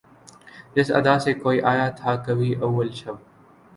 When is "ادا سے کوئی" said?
0.91-1.61